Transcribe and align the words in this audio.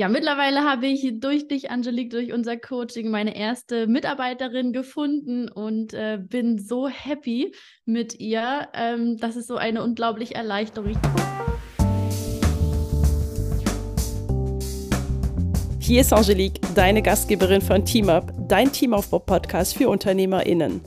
Ja, 0.00 0.08
mittlerweile 0.08 0.64
habe 0.64 0.86
ich 0.86 1.20
durch 1.20 1.46
dich, 1.46 1.70
Angelique, 1.70 2.08
durch 2.08 2.32
unser 2.32 2.56
Coaching 2.56 3.10
meine 3.10 3.36
erste 3.36 3.86
Mitarbeiterin 3.86 4.72
gefunden 4.72 5.50
und 5.50 5.92
äh, 5.92 6.18
bin 6.18 6.56
so 6.56 6.88
happy 6.88 7.54
mit 7.84 8.18
ihr. 8.18 8.68
Ähm, 8.72 9.18
das 9.18 9.36
ist 9.36 9.46
so 9.46 9.56
eine 9.56 9.82
unglaubliche 9.82 10.36
Erleichterung. 10.36 10.96
Hier 15.78 16.00
ist 16.00 16.14
Angelique, 16.14 16.58
deine 16.74 17.02
Gastgeberin 17.02 17.60
von 17.60 17.84
TeamUp, 17.84 18.32
dein 18.48 18.72
Teamaufbau-Podcast 18.72 19.76
für 19.76 19.90
UnternehmerInnen. 19.90 20.80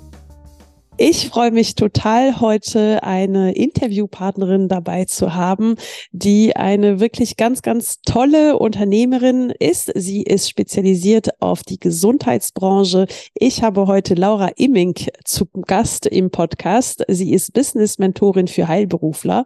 Ich 0.98 1.30
freue 1.30 1.50
mich 1.50 1.74
total, 1.74 2.40
heute 2.40 3.02
eine 3.02 3.56
Interviewpartnerin 3.56 4.68
dabei 4.68 5.06
zu 5.06 5.34
haben, 5.34 5.76
die 6.12 6.56
eine 6.56 7.00
wirklich 7.00 7.36
ganz, 7.36 7.64
ganz 7.64 8.02
tolle 8.02 8.60
Unternehmerin 8.60 9.50
ist. 9.50 9.92
Sie 9.96 10.22
ist 10.22 10.50
spezialisiert 10.50 11.42
auf 11.42 11.64
die 11.64 11.80
Gesundheitsbranche. 11.80 13.08
Ich 13.34 13.64
habe 13.64 13.88
heute 13.88 14.14
Laura 14.14 14.50
Imming 14.56 14.94
zu 15.26 15.48
Gast 15.66 16.06
im 16.06 16.30
Podcast. 16.30 17.04
Sie 17.08 17.34
ist 17.34 17.54
Business-Mentorin 17.54 18.48
für 18.48 18.68
Heilberufler. 18.68 19.46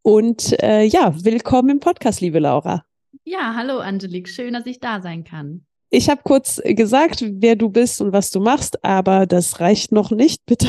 Und 0.00 0.60
äh, 0.62 0.84
ja, 0.84 1.14
willkommen 1.22 1.68
im 1.68 1.80
Podcast, 1.80 2.22
liebe 2.22 2.38
Laura. 2.38 2.86
Ja, 3.24 3.54
hallo 3.54 3.80
Angelique, 3.80 4.28
schön, 4.28 4.54
dass 4.54 4.64
ich 4.64 4.80
da 4.80 5.02
sein 5.02 5.24
kann. 5.24 5.66
Ich 5.90 6.10
habe 6.10 6.20
kurz 6.24 6.60
gesagt, 6.64 7.24
wer 7.24 7.54
du 7.54 7.68
bist 7.70 8.00
und 8.00 8.12
was 8.12 8.30
du 8.30 8.40
machst, 8.40 8.84
aber 8.84 9.26
das 9.26 9.60
reicht 9.60 9.92
noch 9.92 10.10
nicht. 10.10 10.44
Bitte, 10.46 10.68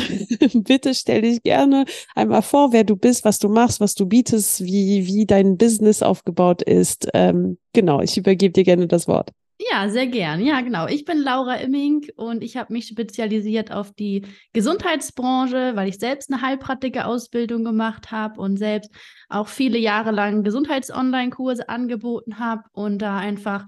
bitte 0.53 0.93
stell 0.93 1.21
dich 1.21 1.41
gerne 1.43 1.85
einmal 2.15 2.41
vor, 2.41 2.71
wer 2.71 2.83
du 2.83 2.95
bist, 2.95 3.25
was 3.25 3.39
du 3.39 3.49
machst, 3.49 3.79
was 3.79 3.95
du 3.95 4.05
bietest, 4.05 4.63
wie, 4.63 5.05
wie 5.07 5.25
dein 5.25 5.57
Business 5.57 6.03
aufgebaut 6.03 6.61
ist. 6.61 7.07
Ähm, 7.13 7.57
genau, 7.73 8.01
ich 8.01 8.17
übergebe 8.17 8.53
dir 8.53 8.63
gerne 8.63 8.87
das 8.87 9.07
Wort. 9.07 9.31
Ja, 9.71 9.89
sehr 9.89 10.05
gern. 10.05 10.39
Ja, 10.41 10.61
genau. 10.61 10.87
Ich 10.87 11.03
bin 11.03 11.17
Laura 11.17 11.55
Imming 11.55 12.07
und 12.15 12.43
ich 12.43 12.57
habe 12.57 12.71
mich 12.71 12.87
spezialisiert 12.87 13.71
auf 13.71 13.91
die 13.91 14.23
Gesundheitsbranche, 14.53 15.71
weil 15.75 15.89
ich 15.89 15.97
selbst 15.97 16.31
eine 16.31 16.41
Heilpraktiker-Ausbildung 16.43 17.63
gemacht 17.63 18.11
habe 18.11 18.39
und 18.39 18.57
selbst 18.57 18.91
auch 19.29 19.47
viele 19.47 19.79
Jahre 19.79 20.11
lang 20.11 20.43
Gesundheits-Online-Kurse 20.43 21.69
angeboten 21.69 22.37
habe 22.37 22.63
und 22.71 22.99
da 22.99 23.17
einfach 23.17 23.65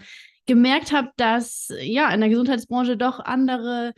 gemerkt 0.49 0.91
habe, 0.91 1.11
dass 1.15 1.71
ja 1.79 2.11
in 2.11 2.19
der 2.19 2.29
Gesundheitsbranche 2.29 2.97
doch 2.97 3.19
andere 3.19 3.93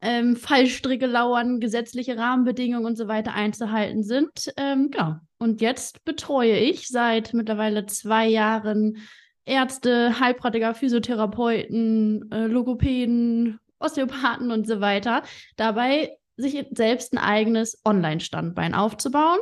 ähm, 0.00 0.34
Fallstricke 0.34 1.06
lauern, 1.06 1.60
gesetzliche 1.60 2.16
Rahmenbedingungen 2.16 2.86
und 2.86 2.96
so 2.96 3.06
weiter 3.06 3.34
einzuhalten 3.34 4.02
sind. 4.02 4.52
Ähm, 4.56 4.90
genau. 4.90 5.16
Und 5.38 5.60
jetzt 5.60 6.04
betreue 6.04 6.56
ich 6.56 6.88
seit 6.88 7.34
mittlerweile 7.34 7.86
zwei 7.86 8.26
Jahren 8.26 8.98
Ärzte, 9.44 10.18
Heilpraktiker, 10.18 10.74
Physiotherapeuten, 10.74 12.30
äh, 12.32 12.46
Logopäden, 12.46 13.60
Osteopathen 13.78 14.50
und 14.50 14.66
so 14.66 14.80
weiter, 14.80 15.22
dabei 15.56 16.16
sich 16.36 16.64
selbst 16.70 17.12
ein 17.12 17.18
eigenes 17.18 17.80
Online-Standbein 17.84 18.74
aufzubauen. 18.74 19.38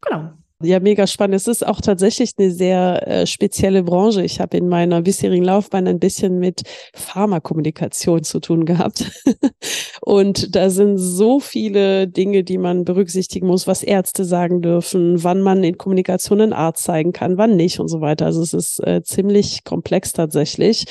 Genau. 0.00 0.38
Ja, 0.62 0.80
mega 0.80 1.06
spannend. 1.06 1.34
Es 1.34 1.48
ist 1.48 1.66
auch 1.66 1.82
tatsächlich 1.82 2.30
eine 2.38 2.50
sehr 2.50 3.06
äh, 3.06 3.26
spezielle 3.26 3.82
Branche. 3.82 4.22
Ich 4.22 4.40
habe 4.40 4.56
in 4.56 4.68
meiner 4.68 5.02
bisherigen 5.02 5.44
Laufbahn 5.44 5.86
ein 5.86 5.98
bisschen 5.98 6.38
mit 6.38 6.62
Pharmakommunikation 6.94 8.24
zu 8.24 8.40
tun 8.40 8.64
gehabt. 8.64 9.04
und 10.00 10.56
da 10.56 10.70
sind 10.70 10.96
so 10.96 11.40
viele 11.40 12.08
Dinge, 12.08 12.42
die 12.42 12.56
man 12.56 12.86
berücksichtigen 12.86 13.46
muss, 13.46 13.66
was 13.66 13.82
Ärzte 13.82 14.24
sagen 14.24 14.62
dürfen, 14.62 15.22
wann 15.22 15.42
man 15.42 15.62
in 15.62 15.76
Kommunikation 15.76 16.40
einen 16.40 16.54
Arzt 16.54 16.84
zeigen 16.84 17.12
kann, 17.12 17.36
wann 17.36 17.56
nicht 17.56 17.78
und 17.78 17.88
so 17.88 18.00
weiter. 18.00 18.24
Also 18.24 18.40
es 18.40 18.54
ist 18.54 18.80
äh, 18.86 19.02
ziemlich 19.02 19.62
komplex 19.64 20.14
tatsächlich. 20.14 20.86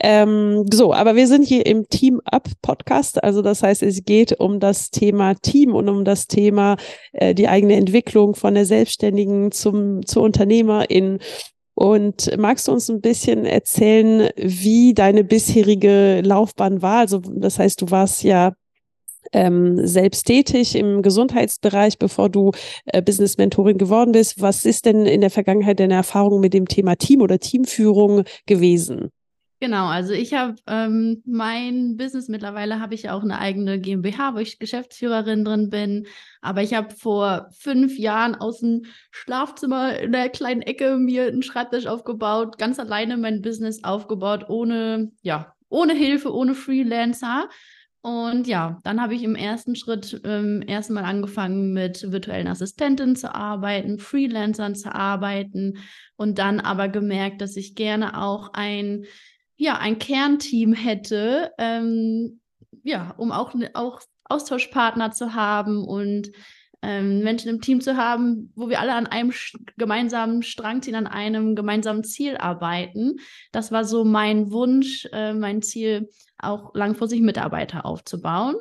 Ähm, 0.00 0.64
so, 0.72 0.92
aber 0.92 1.14
wir 1.14 1.26
sind 1.26 1.44
hier 1.46 1.66
im 1.66 1.88
Team 1.88 2.20
Up 2.24 2.48
Podcast. 2.62 3.22
Also 3.22 3.42
das 3.42 3.62
heißt, 3.62 3.82
es 3.82 4.04
geht 4.04 4.38
um 4.40 4.60
das 4.60 4.90
Thema 4.90 5.34
Team 5.34 5.74
und 5.74 5.88
um 5.88 6.04
das 6.04 6.26
Thema 6.26 6.76
äh, 7.12 7.34
die 7.34 7.48
eigene 7.48 7.76
Entwicklung 7.76 8.34
von 8.34 8.54
der 8.54 8.66
Selbstständigen 8.66 9.52
zum 9.52 10.04
zur 10.04 10.22
Unternehmerin. 10.22 11.20
Und 11.74 12.30
magst 12.38 12.68
du 12.68 12.72
uns 12.72 12.88
ein 12.88 13.00
bisschen 13.00 13.44
erzählen, 13.46 14.30
wie 14.36 14.94
deine 14.94 15.24
bisherige 15.24 16.20
Laufbahn 16.22 16.82
war? 16.82 16.98
Also 16.98 17.18
das 17.18 17.58
heißt, 17.58 17.82
du 17.82 17.90
warst 17.90 18.22
ja 18.22 18.52
ähm, 19.32 19.86
selbst 19.86 20.24
tätig 20.26 20.76
im 20.76 21.02
Gesundheitsbereich, 21.02 21.98
bevor 21.98 22.28
du 22.28 22.52
äh, 22.86 23.02
Business 23.02 23.38
Mentorin 23.38 23.78
geworden 23.78 24.12
bist. 24.12 24.40
Was 24.40 24.64
ist 24.64 24.86
denn 24.86 25.06
in 25.06 25.20
der 25.20 25.30
Vergangenheit 25.30 25.80
deine 25.80 25.94
Erfahrung 25.94 26.40
mit 26.40 26.54
dem 26.54 26.68
Thema 26.68 26.96
Team 26.96 27.20
oder 27.20 27.38
Teamführung 27.38 28.24
gewesen? 28.46 29.10
Genau, 29.60 29.86
also 29.86 30.12
ich 30.12 30.34
habe 30.34 30.56
ähm, 30.66 31.22
mein 31.24 31.96
Business 31.96 32.28
mittlerweile 32.28 32.80
habe 32.80 32.94
ich 32.94 33.08
auch 33.08 33.22
eine 33.22 33.38
eigene 33.38 33.80
GmbH, 33.80 34.34
wo 34.34 34.38
ich 34.38 34.58
Geschäftsführerin 34.58 35.44
drin 35.44 35.70
bin. 35.70 36.06
Aber 36.42 36.62
ich 36.62 36.74
habe 36.74 36.94
vor 36.94 37.48
fünf 37.58 37.96
Jahren 37.96 38.34
aus 38.34 38.60
dem 38.60 38.84
Schlafzimmer 39.10 39.98
in 40.00 40.12
der 40.12 40.28
kleinen 40.28 40.60
Ecke 40.62 40.98
mir 40.98 41.26
einen 41.26 41.42
Schreibtisch 41.42 41.86
aufgebaut, 41.86 42.58
ganz 42.58 42.78
alleine 42.78 43.16
mein 43.16 43.40
Business 43.40 43.84
aufgebaut, 43.84 44.46
ohne 44.48 45.12
ja, 45.22 45.54
ohne 45.68 45.94
Hilfe, 45.94 46.34
ohne 46.34 46.54
Freelancer. 46.54 47.48
Und 48.02 48.46
ja, 48.46 48.80
dann 48.84 49.00
habe 49.00 49.14
ich 49.14 49.22
im 49.22 49.34
ersten 49.34 49.76
Schritt 49.76 50.20
ähm, 50.24 50.62
erstmal 50.66 51.04
angefangen 51.04 51.72
mit 51.72 52.12
virtuellen 52.12 52.48
Assistenten 52.48 53.16
zu 53.16 53.34
arbeiten, 53.34 53.98
Freelancern 53.98 54.74
zu 54.74 54.94
arbeiten 54.94 55.78
und 56.16 56.38
dann 56.38 56.60
aber 56.60 56.88
gemerkt, 56.88 57.40
dass 57.40 57.56
ich 57.56 57.74
gerne 57.74 58.20
auch 58.20 58.50
ein 58.52 59.06
ja, 59.56 59.78
ein 59.78 59.98
Kernteam 59.98 60.72
hätte, 60.72 61.52
ähm, 61.58 62.40
ja, 62.82 63.14
um 63.16 63.32
auch, 63.32 63.54
auch 63.74 64.00
Austauschpartner 64.24 65.12
zu 65.12 65.34
haben 65.34 65.84
und 65.84 66.30
ähm, 66.82 67.20
Menschen 67.20 67.48
im 67.48 67.60
Team 67.60 67.80
zu 67.80 67.96
haben, 67.96 68.52
wo 68.56 68.68
wir 68.68 68.80
alle 68.80 68.94
an 68.94 69.06
einem 69.06 69.32
gemeinsamen 69.78 70.42
Strang 70.42 70.82
ziehen, 70.82 70.94
an 70.94 71.06
einem 71.06 71.54
gemeinsamen 71.54 72.04
Ziel 72.04 72.36
arbeiten. 72.36 73.16
Das 73.52 73.72
war 73.72 73.84
so 73.84 74.04
mein 74.04 74.50
Wunsch, 74.50 75.08
äh, 75.12 75.32
mein 75.32 75.62
Ziel, 75.62 76.10
auch 76.38 76.74
langfristig 76.74 77.22
Mitarbeiter 77.22 77.86
aufzubauen. 77.86 78.56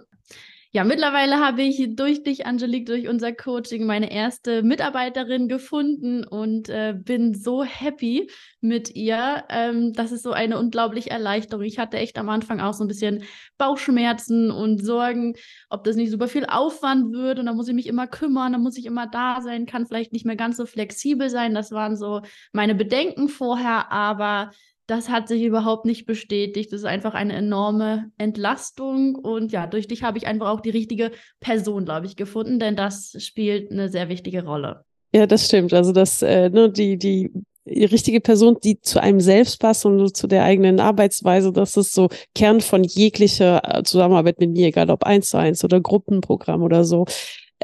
Ja, 0.75 0.83
mittlerweile 0.83 1.39
habe 1.39 1.61
ich 1.61 1.95
durch 1.95 2.23
dich, 2.23 2.47
Angelique, 2.47 2.87
durch 2.87 3.07
unser 3.07 3.31
Coaching 3.31 3.85
meine 3.85 4.11
erste 4.11 4.63
Mitarbeiterin 4.63 5.47
gefunden 5.47 6.23
und 6.25 6.67
äh, 6.67 6.95
bin 6.97 7.35
so 7.35 7.63
happy 7.63 8.27
mit 8.59 8.95
ihr. 8.95 9.43
Ähm, 9.49 9.93
das 9.93 10.11
ist 10.11 10.23
so 10.23 10.31
eine 10.31 10.57
unglaubliche 10.57 11.11
Erleichterung. 11.11 11.63
Ich 11.63 11.77
hatte 11.77 11.97
echt 11.97 12.17
am 12.17 12.27
Anfang 12.27 12.59
auch 12.59 12.73
so 12.73 12.83
ein 12.83 12.87
bisschen 12.87 13.23
Bauchschmerzen 13.59 14.49
und 14.49 14.83
Sorgen, 14.83 15.35
ob 15.69 15.83
das 15.83 15.95
nicht 15.95 16.09
super 16.09 16.27
viel 16.27 16.47
Aufwand 16.47 17.13
wird 17.13 17.37
und 17.37 17.45
da 17.45 17.53
muss 17.53 17.67
ich 17.67 17.75
mich 17.75 17.85
immer 17.85 18.07
kümmern, 18.07 18.53
da 18.53 18.57
muss 18.57 18.75
ich 18.75 18.87
immer 18.87 19.05
da 19.05 19.41
sein, 19.41 19.67
kann 19.67 19.85
vielleicht 19.85 20.11
nicht 20.11 20.25
mehr 20.25 20.35
ganz 20.35 20.57
so 20.57 20.65
flexibel 20.65 21.29
sein. 21.29 21.53
Das 21.53 21.71
waren 21.71 21.95
so 21.95 22.21
meine 22.51 22.73
Bedenken 22.73 23.29
vorher, 23.29 23.91
aber 23.91 24.49
das 24.87 25.09
hat 25.09 25.27
sich 25.27 25.43
überhaupt 25.43 25.85
nicht 25.85 26.05
bestätigt. 26.05 26.71
Das 26.71 26.81
ist 26.81 26.85
einfach 26.85 27.13
eine 27.13 27.33
enorme 27.33 28.11
Entlastung. 28.17 29.15
Und 29.15 29.51
ja, 29.51 29.67
durch 29.67 29.87
dich 29.87 30.03
habe 30.03 30.17
ich 30.17 30.27
einfach 30.27 30.49
auch 30.49 30.61
die 30.61 30.71
richtige 30.71 31.11
Person, 31.39 31.85
glaube 31.85 32.05
ich, 32.05 32.15
gefunden, 32.15 32.59
denn 32.59 32.75
das 32.75 33.15
spielt 33.19 33.71
eine 33.71 33.89
sehr 33.89 34.09
wichtige 34.09 34.43
Rolle. 34.43 34.83
Ja, 35.13 35.25
das 35.25 35.45
stimmt. 35.45 35.73
Also 35.73 35.91
das, 35.91 36.21
äh, 36.21 36.49
ne, 36.49 36.69
die, 36.69 36.97
die, 36.97 37.31
die 37.65 37.85
richtige 37.85 38.19
Person, 38.19 38.57
die 38.63 38.81
zu 38.81 39.01
einem 39.01 39.21
selbst 39.21 39.59
passt 39.59 39.85
und 39.85 40.15
zu 40.15 40.27
der 40.27 40.43
eigenen 40.43 40.79
Arbeitsweise, 40.79 41.53
das 41.53 41.77
ist 41.77 41.93
so 41.93 42.09
Kern 42.35 42.59
von 42.59 42.83
jeglicher 42.83 43.61
äh, 43.63 43.83
Zusammenarbeit 43.83 44.39
mit 44.39 44.51
mir, 44.51 44.67
egal 44.67 44.89
ob 44.89 45.03
eins 45.03 45.29
zu 45.29 45.37
eins 45.37 45.63
oder 45.63 45.79
Gruppenprogramm 45.79 46.61
oder 46.61 46.83
so. 46.83 47.05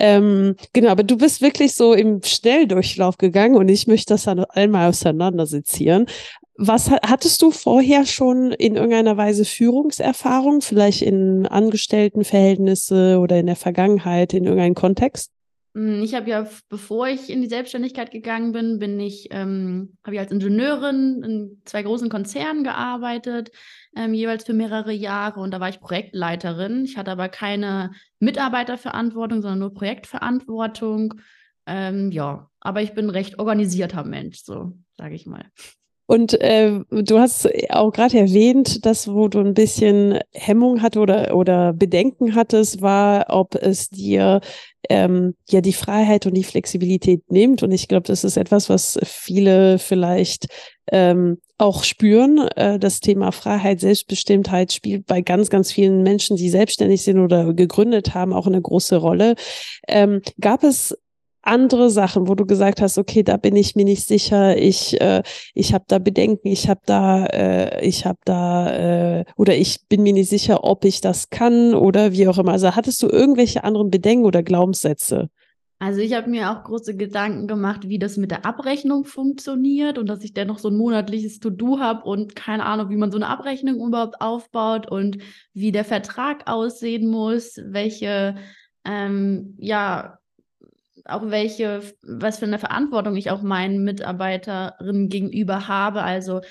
Ähm, 0.02 0.56
genau, 0.72 0.92
aber 0.92 1.04
du 1.04 1.18
bist 1.18 1.42
wirklich 1.42 1.76
so 1.76 1.94
im 1.94 2.24
Schnelldurchlauf 2.24 3.18
gegangen 3.18 3.58
und 3.58 3.68
ich 3.68 3.86
möchte 3.86 4.14
das 4.14 4.24
dann 4.24 4.46
einmal 4.46 4.88
auseinandersezieren. 4.88 6.06
Was 6.62 6.92
hattest 6.92 7.42
du 7.42 7.52
vorher 7.52 8.06
schon 8.06 8.52
in 8.52 8.76
irgendeiner 8.76 9.16
Weise 9.16 9.46
Führungserfahrung, 9.46 10.60
vielleicht 10.60 11.02
in 11.02 11.48
Angestelltenverhältnisse 11.48 13.20
oder 13.20 13.40
in 13.40 13.46
der 13.46 13.56
Vergangenheit 13.56 14.34
in 14.34 14.44
irgendeinem 14.44 14.76
Kontext? 14.76 15.32
Hm, 15.74 16.04
ich 16.04 16.16
habe 16.16 16.30
ja, 16.30 16.50
bevor 16.68 17.08
ich 17.08 17.30
in 17.30 17.42
die 17.42 17.48
Selbstständigkeit 17.48 18.12
gegangen 18.12 18.52
bin, 18.52 18.78
bin 18.78 19.00
ich, 19.00 19.30
ähm, 19.32 19.96
habe 20.04 20.16
ich 20.16 20.20
als 20.20 20.34
Ingenieurin 20.34 21.24
in 21.24 21.62
zwei 21.64 21.82
großen 21.82 22.10
Konzernen 22.10 22.66
gearbeitet, 22.66 23.52
ähm, 23.96 24.14
jeweils 24.14 24.44
für 24.44 24.54
mehrere 24.54 24.92
Jahre 24.92 25.40
und 25.40 25.52
da 25.52 25.62
war 25.62 25.70
ich 25.70 25.80
Projektleiterin. 25.80 26.84
Ich 26.84 26.98
hatte 26.98 27.12
aber 27.12 27.30
keine 27.30 27.92
Mitarbeiterverantwortung, 28.20 29.42
sondern 29.42 29.60
nur 29.60 29.74
Projektverantwortung. 29.74 31.14
Ähm, 31.66 32.12
ja, 32.12 32.50
aber 32.60 32.82
ich 32.82 32.94
bin 32.94 33.06
ein 33.06 33.12
recht 33.12 33.40
organisierter 33.40 34.04
Mensch, 34.04 34.44
so 34.44 34.74
sage 34.98 35.16
ich 35.16 35.26
mal. 35.26 35.46
Und 36.10 36.42
äh, 36.42 36.80
du 36.90 37.20
hast 37.20 37.48
auch 37.70 37.92
gerade 37.92 38.18
erwähnt, 38.18 38.84
dass 38.84 39.14
wo 39.14 39.28
du 39.28 39.42
ein 39.42 39.54
bisschen 39.54 40.18
Hemmung 40.34 40.82
hatte 40.82 41.02
oder, 41.02 41.36
oder 41.36 41.72
Bedenken 41.72 42.34
hattest, 42.34 42.82
war, 42.82 43.28
ob 43.30 43.54
es 43.54 43.90
dir 43.90 44.42
ähm, 44.90 45.36
ja 45.50 45.62
die 45.62 45.72
Freiheit 45.72 46.26
und 46.26 46.34
die 46.34 46.44
Flexibilität 46.44 47.32
nimmt. 47.32 47.62
Und 47.62 47.72
ich 47.72 47.88
glaube, 47.88 48.08
das 48.08 48.24
ist 48.24 48.38
etwas, 48.38 48.70
was 48.72 48.98
viele 49.04 49.78
vielleicht 49.78 50.48
ähm, 50.92 51.38
auch 51.60 51.84
spüren. 51.84 52.40
Äh, 52.56 52.80
das 52.80 53.02
Thema 53.02 53.32
Freiheit, 53.32 53.80
Selbstbestimmtheit 53.80 54.74
spielt 54.74 55.06
bei 55.06 55.22
ganz, 55.22 55.52
ganz 55.52 55.72
vielen 55.72 56.02
Menschen, 56.02 56.38
die 56.38 56.50
selbstständig 56.50 57.04
sind 57.04 57.20
oder 57.20 57.54
gegründet 57.54 58.16
haben, 58.16 58.34
auch 58.34 58.48
eine 58.48 58.60
große 58.60 58.96
Rolle. 58.96 59.36
Ähm, 59.88 60.24
gab 60.42 60.64
es 60.64 60.98
andere 61.50 61.90
Sachen, 61.90 62.28
wo 62.28 62.36
du 62.36 62.46
gesagt 62.46 62.82
hast, 62.82 62.98
okay, 62.98 63.24
da 63.24 63.38
bin 63.38 63.56
ich 63.56 63.76
mir 63.76 63.86
nicht 63.86 64.08
sicher, 64.08 64.58
ich 64.58 65.00
äh, 65.02 65.24
ich 65.54 65.74
habe 65.74 65.86
da 65.88 66.00
Bedenken, 66.00 66.48
ich 66.48 66.70
habe 66.70 66.82
da 66.86 67.26
äh, 67.26 67.86
ich 67.86 68.06
habe 68.06 68.20
da 68.26 69.20
äh, 69.20 69.26
oder 69.36 69.56
ich 69.56 69.88
bin 69.90 70.04
mir 70.04 70.14
nicht 70.14 70.30
sicher, 70.30 70.64
ob 70.64 70.86
ich 70.86 71.02
das 71.02 71.30
kann 71.30 71.74
oder 71.74 72.14
wie 72.14 72.28
auch 72.28 72.38
immer. 72.38 72.54
Also 72.54 72.76
hattest 72.76 73.02
du 73.04 73.08
irgendwelche 73.08 73.64
anderen 73.64 73.90
Bedenken 73.90 74.26
oder 74.26 74.44
Glaubenssätze? 74.44 75.30
Also 75.82 76.02
ich 76.02 76.14
habe 76.14 76.30
mir 76.30 76.52
auch 76.52 76.66
große 76.66 76.98
Gedanken 76.98 77.48
gemacht, 77.48 77.88
wie 77.88 78.00
das 78.00 78.18
mit 78.18 78.32
der 78.32 78.46
Abrechnung 78.46 79.06
funktioniert 79.06 79.98
und 79.98 80.08
dass 80.08 80.26
ich 80.26 80.34
dennoch 80.34 80.60
so 80.60 80.68
ein 80.68 80.76
monatliches 80.76 81.40
To-Do 81.40 81.80
habe 81.80 82.04
und 82.04 82.36
keine 82.36 82.66
Ahnung, 82.66 82.90
wie 82.90 82.98
man 82.98 83.12
so 83.12 83.18
eine 83.18 83.28
Abrechnung 83.28 83.76
überhaupt 83.88 84.20
aufbaut 84.20 84.92
und 84.92 85.20
wie 85.54 85.72
der 85.72 85.86
Vertrag 85.86 86.50
aussehen 86.50 87.10
muss, 87.10 87.56
welche 87.64 88.36
ähm, 88.84 89.56
ja 89.58 90.20
auch 91.10 91.30
welche, 91.30 91.82
was 92.02 92.40
für 92.40 92.46
eine 92.46 92.60
Verantwortung 92.60 93.16
ich 93.16 93.32
auch 93.32 93.42
meinen 93.42 93.84
Mitarbeiterinnen 93.84 95.10
gegenüber 95.10 95.68
habe. 95.68 96.04
Also 96.04 96.42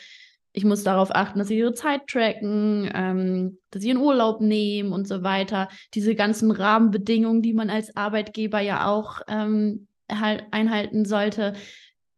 ich 0.52 0.64
muss 0.64 0.82
darauf 0.82 1.14
achten, 1.14 1.38
dass 1.38 1.49
sie 1.49 1.58
ihre 1.58 1.75
Zeit 1.75 2.06
tracken, 2.08 2.90
ähm, 2.94 3.58
dass 3.70 3.82
sie 3.82 3.88
ihren 3.88 3.99
Urlaub 3.99 4.40
nehmen 4.40 4.93
und 4.93 5.06
so 5.06 5.22
weiter. 5.22 5.69
Diese 5.94 6.14
ganzen 6.14 6.50
Rahmenbedingungen, 6.50 7.43
die 7.43 7.52
man 7.52 7.70
als 7.70 7.96
Arbeitgeber 7.96 8.60
ja 8.60 8.88
auch 8.88 9.20
ähm, 9.28 9.87
einhalten 10.08 11.05
sollte. 11.05 11.52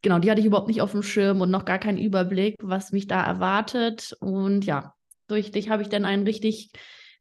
Genau, 0.02 0.18
die 0.18 0.30
hatte 0.30 0.40
ich 0.40 0.46
überhaupt 0.46 0.68
nicht 0.68 0.80
auf 0.80 0.92
dem 0.92 1.02
Schirm 1.02 1.40
und 1.40 1.50
noch 1.50 1.64
gar 1.64 1.78
keinen 1.78 1.98
Überblick, 1.98 2.56
was 2.62 2.92
mich 2.92 3.06
da 3.06 3.22
erwartet. 3.22 4.16
Und 4.20 4.64
ja, 4.64 4.94
durch 5.28 5.50
dich 5.50 5.68
habe 5.68 5.82
ich 5.82 5.88
dann 5.88 6.04
ein 6.04 6.22
richtig, 6.22 6.70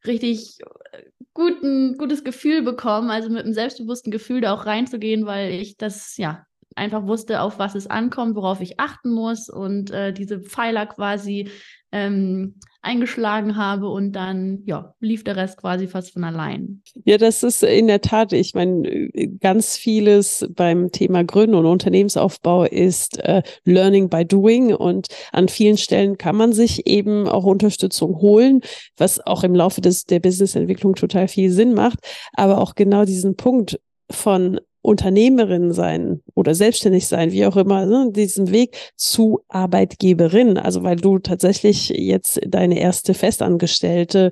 richtig 0.06 0.58
äh, 0.92 1.02
guten, 1.34 1.96
gutes 1.98 2.24
Gefühl 2.24 2.62
bekommen, 2.62 3.10
also 3.10 3.28
mit 3.28 3.44
einem 3.44 3.54
selbstbewussten 3.54 4.10
Gefühl 4.10 4.40
da 4.40 4.52
auch 4.52 4.66
reinzugehen, 4.66 5.26
weil 5.26 5.52
ich 5.52 5.76
das 5.76 6.16
ja 6.16 6.44
einfach 6.76 7.06
wusste, 7.06 7.40
auf 7.40 7.58
was 7.58 7.74
es 7.74 7.88
ankommt, 7.88 8.36
worauf 8.36 8.60
ich 8.60 8.78
achten 8.78 9.10
muss 9.10 9.48
und 9.48 9.90
äh, 9.90 10.12
diese 10.12 10.40
Pfeiler 10.40 10.86
quasi 10.86 11.50
ähm, 11.92 12.54
eingeschlagen 12.82 13.56
habe 13.56 13.88
und 13.90 14.12
dann 14.12 14.62
ja, 14.64 14.94
lief 15.00 15.22
der 15.22 15.36
Rest 15.36 15.58
quasi 15.58 15.86
fast 15.86 16.12
von 16.12 16.24
allein. 16.24 16.82
Ja, 17.04 17.18
das 17.18 17.42
ist 17.42 17.62
in 17.62 17.88
der 17.88 18.00
Tat, 18.00 18.32
ich 18.32 18.54
meine, 18.54 19.10
ganz 19.40 19.76
vieles 19.76 20.48
beim 20.54 20.90
Thema 20.90 21.22
Gründen 21.24 21.56
und 21.56 21.66
Unternehmensaufbau 21.66 22.64
ist 22.64 23.18
äh, 23.18 23.42
Learning 23.64 24.08
by 24.08 24.24
Doing 24.24 24.72
und 24.74 25.08
an 25.32 25.48
vielen 25.48 25.76
Stellen 25.76 26.16
kann 26.16 26.36
man 26.36 26.52
sich 26.52 26.86
eben 26.86 27.28
auch 27.28 27.44
Unterstützung 27.44 28.16
holen, 28.20 28.62
was 28.96 29.24
auch 29.26 29.44
im 29.44 29.54
Laufe 29.54 29.82
des, 29.82 30.04
der 30.04 30.20
Businessentwicklung 30.20 30.94
total 30.94 31.28
viel 31.28 31.50
Sinn 31.50 31.74
macht, 31.74 31.98
aber 32.32 32.58
auch 32.58 32.74
genau 32.74 33.04
diesen 33.04 33.36
Punkt 33.36 33.78
von 34.10 34.58
Unternehmerin 34.82 35.72
sein 35.72 36.22
oder 36.34 36.54
selbstständig 36.54 37.06
sein, 37.06 37.32
wie 37.32 37.44
auch 37.46 37.56
immer, 37.56 37.86
ne, 37.86 38.10
diesen 38.12 38.50
Weg 38.50 38.76
zu 38.96 39.40
Arbeitgeberin. 39.48 40.56
Also 40.56 40.82
weil 40.82 40.96
du 40.96 41.18
tatsächlich 41.18 41.90
jetzt 41.90 42.40
deine 42.46 42.78
erste 42.78 43.14
festangestellte 43.14 44.30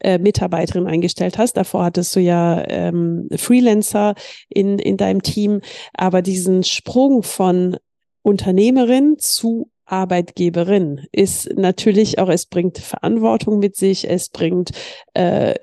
äh, 0.00 0.18
Mitarbeiterin 0.18 0.86
eingestellt 0.86 1.38
hast. 1.38 1.56
Davor 1.56 1.84
hattest 1.84 2.14
du 2.14 2.20
ja 2.20 2.62
ähm, 2.68 3.28
Freelancer 3.36 4.14
in, 4.48 4.78
in 4.78 4.96
deinem 4.96 5.22
Team. 5.22 5.60
Aber 5.94 6.22
diesen 6.22 6.62
Sprung 6.62 7.24
von 7.24 7.76
Unternehmerin 8.22 9.16
zu 9.18 9.70
Arbeitgeberin 9.88 11.06
ist 11.12 11.50
natürlich 11.56 12.18
auch, 12.18 12.28
es 12.28 12.46
bringt 12.46 12.78
Verantwortung 12.78 13.58
mit 13.58 13.74
sich, 13.74 14.08
es 14.08 14.28
bringt 14.28 14.70
äh, 15.14 15.54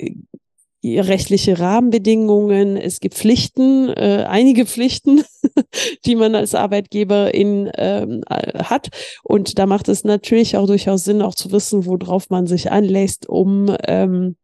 rechtliche 0.94 1.60
Rahmenbedingungen, 1.60 2.78
es 2.78 3.00
gibt 3.00 3.16
Pflichten, 3.16 3.90
äh, 3.90 4.26
einige 4.28 4.66
Pflichten, 4.66 5.24
die 6.06 6.16
man 6.16 6.36
als 6.36 6.56
Arbeitgeber 6.56 7.34
in, 7.34 7.70
ähm, 7.76 8.22
hat. 8.30 8.90
Und 9.24 9.58
da 9.58 9.66
macht 9.66 9.88
es 9.90 10.04
natürlich 10.04 10.58
auch 10.58 10.68
durchaus 10.68 11.04
Sinn, 11.04 11.22
auch 11.22 11.36
zu 11.36 11.52
wissen, 11.52 11.86
worauf 11.86 12.30
man 12.30 12.48
sich 12.48 12.72
anlässt, 12.72 13.28
um 13.28 13.76
ähm, 13.88 14.36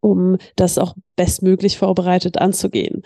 um 0.00 0.36
das 0.56 0.76
auch 0.76 0.94
bestmöglich 1.16 1.78
vorbereitet 1.78 2.36
anzugehen. 2.36 3.02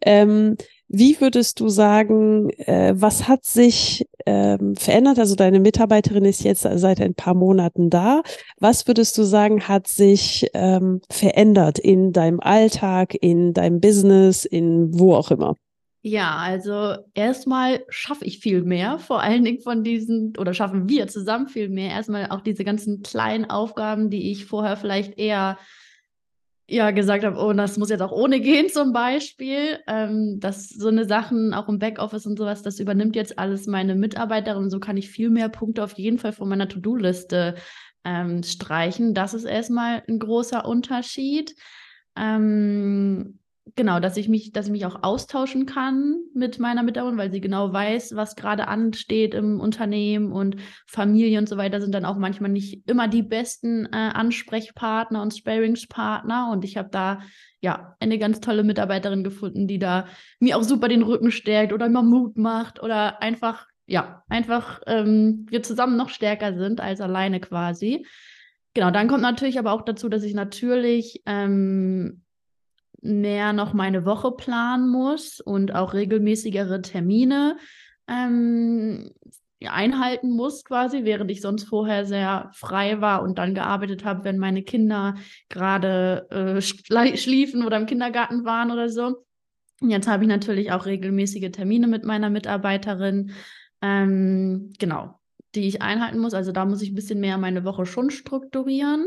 Ähm, 0.00 0.56
wie 0.88 1.20
würdest 1.20 1.60
du 1.60 1.68
sagen, 1.68 2.50
äh, 2.50 2.92
was 2.96 3.28
hat 3.28 3.44
sich 3.44 4.04
ähm, 4.30 4.76
verändert? 4.76 5.18
Also 5.18 5.34
deine 5.34 5.58
Mitarbeiterin 5.58 6.24
ist 6.24 6.44
jetzt 6.44 6.62
seit 6.62 7.00
ein 7.00 7.14
paar 7.14 7.34
Monaten 7.34 7.90
da. 7.90 8.22
Was 8.60 8.86
würdest 8.86 9.18
du 9.18 9.24
sagen, 9.24 9.66
hat 9.66 9.88
sich 9.88 10.46
ähm, 10.54 11.00
verändert 11.10 11.80
in 11.80 12.12
deinem 12.12 12.38
Alltag, 12.38 13.14
in 13.20 13.52
deinem 13.52 13.80
Business, 13.80 14.44
in 14.44 14.96
wo 14.96 15.14
auch 15.14 15.32
immer? 15.32 15.56
Ja, 16.02 16.36
also 16.36 16.94
erstmal 17.12 17.84
schaffe 17.88 18.24
ich 18.24 18.38
viel 18.38 18.62
mehr, 18.62 18.98
vor 18.98 19.20
allen 19.20 19.44
Dingen 19.44 19.60
von 19.60 19.84
diesen, 19.84 20.32
oder 20.38 20.54
schaffen 20.54 20.88
wir 20.88 21.08
zusammen 21.08 21.48
viel 21.48 21.68
mehr. 21.68 21.90
Erstmal 21.90 22.30
auch 22.30 22.40
diese 22.40 22.64
ganzen 22.64 23.02
kleinen 23.02 23.50
Aufgaben, 23.50 24.08
die 24.08 24.30
ich 24.30 24.46
vorher 24.46 24.76
vielleicht 24.76 25.18
eher 25.18 25.58
ja 26.70 26.90
gesagt 26.90 27.24
habe, 27.24 27.38
oh, 27.38 27.52
das 27.52 27.76
muss 27.78 27.90
jetzt 27.90 28.00
auch 28.00 28.12
ohne 28.12 28.40
gehen 28.40 28.68
zum 28.68 28.92
Beispiel. 28.92 29.78
Ähm, 29.86 30.40
dass 30.40 30.68
so 30.68 30.88
eine 30.88 31.04
Sachen 31.04 31.52
auch 31.54 31.68
im 31.68 31.78
Backoffice 31.78 32.26
und 32.26 32.38
sowas, 32.38 32.62
das 32.62 32.80
übernimmt 32.80 33.16
jetzt 33.16 33.38
alles 33.38 33.66
meine 33.66 33.94
Mitarbeiterin. 33.94 34.70
So 34.70 34.80
kann 34.80 34.96
ich 34.96 35.10
viel 35.10 35.30
mehr 35.30 35.48
Punkte 35.48 35.84
auf 35.84 35.94
jeden 35.94 36.18
Fall 36.18 36.32
von 36.32 36.48
meiner 36.48 36.68
To-Do-Liste 36.68 37.56
ähm, 38.04 38.42
streichen. 38.42 39.14
Das 39.14 39.34
ist 39.34 39.44
erstmal 39.44 40.02
ein 40.08 40.18
großer 40.18 40.64
Unterschied. 40.64 41.54
Ähm, 42.16 43.38
genau, 43.74 44.00
dass 44.00 44.16
ich 44.16 44.28
mich, 44.28 44.52
dass 44.52 44.66
ich 44.66 44.72
mich 44.72 44.86
auch 44.86 45.02
austauschen 45.02 45.66
kann 45.66 46.16
mit 46.34 46.58
meiner 46.58 46.82
Mitarbeiterin, 46.82 47.18
weil 47.18 47.30
sie 47.30 47.40
genau 47.40 47.72
weiß, 47.72 48.16
was 48.16 48.36
gerade 48.36 48.68
ansteht 48.68 49.34
im 49.34 49.60
Unternehmen 49.60 50.32
und 50.32 50.56
Familie 50.86 51.38
und 51.38 51.48
so 51.48 51.56
weiter 51.56 51.80
sind 51.80 51.94
dann 51.94 52.04
auch 52.04 52.16
manchmal 52.16 52.50
nicht 52.50 52.88
immer 52.88 53.08
die 53.08 53.22
besten 53.22 53.86
äh, 53.86 53.96
Ansprechpartner 53.96 55.22
und 55.22 55.36
Sparingspartner 55.36 56.50
und 56.52 56.64
ich 56.64 56.76
habe 56.76 56.88
da 56.90 57.20
ja 57.60 57.96
eine 58.00 58.18
ganz 58.18 58.40
tolle 58.40 58.64
Mitarbeiterin 58.64 59.24
gefunden, 59.24 59.68
die 59.68 59.78
da 59.78 60.06
mir 60.38 60.56
auch 60.56 60.62
super 60.62 60.88
den 60.88 61.02
Rücken 61.02 61.30
stärkt 61.30 61.72
oder 61.72 61.86
immer 61.86 62.02
Mut 62.02 62.38
macht 62.38 62.82
oder 62.82 63.22
einfach 63.22 63.66
ja 63.86 64.22
einfach 64.28 64.80
ähm, 64.86 65.46
wir 65.50 65.62
zusammen 65.62 65.96
noch 65.96 66.08
stärker 66.08 66.56
sind 66.56 66.80
als 66.80 67.00
alleine 67.00 67.40
quasi. 67.40 68.06
Genau, 68.72 68.92
dann 68.92 69.08
kommt 69.08 69.22
natürlich 69.22 69.58
aber 69.58 69.72
auch 69.72 69.82
dazu, 69.82 70.08
dass 70.08 70.22
ich 70.22 70.32
natürlich 70.32 71.22
ähm, 71.26 72.22
mehr 73.02 73.52
noch 73.52 73.72
meine 73.72 74.04
Woche 74.04 74.32
planen 74.32 74.88
muss 74.88 75.40
und 75.40 75.74
auch 75.74 75.94
regelmäßigere 75.94 76.82
Termine 76.82 77.56
ähm, 78.08 79.10
einhalten 79.66 80.30
muss, 80.30 80.64
quasi, 80.64 81.04
während 81.04 81.30
ich 81.30 81.40
sonst 81.40 81.64
vorher 81.64 82.06
sehr 82.06 82.50
frei 82.54 83.00
war 83.00 83.22
und 83.22 83.38
dann 83.38 83.54
gearbeitet 83.54 84.04
habe, 84.04 84.24
wenn 84.24 84.38
meine 84.38 84.62
Kinder 84.62 85.16
gerade 85.48 86.26
äh, 86.30 86.60
schliefen 87.16 87.64
oder 87.64 87.76
im 87.76 87.86
Kindergarten 87.86 88.44
waren 88.44 88.70
oder 88.70 88.88
so. 88.88 89.24
Jetzt 89.82 90.08
habe 90.08 90.24
ich 90.24 90.28
natürlich 90.28 90.72
auch 90.72 90.86
regelmäßige 90.86 91.50
Termine 91.52 91.86
mit 91.86 92.04
meiner 92.04 92.30
Mitarbeiterin, 92.30 93.32
ähm, 93.82 94.72
genau, 94.78 95.18
die 95.54 95.66
ich 95.66 95.82
einhalten 95.82 96.18
muss. 96.18 96.34
Also 96.34 96.52
da 96.52 96.64
muss 96.64 96.82
ich 96.82 96.90
ein 96.90 96.94
bisschen 96.94 97.20
mehr 97.20 97.38
meine 97.38 97.64
Woche 97.64 97.86
schon 97.86 98.10
strukturieren. 98.10 99.06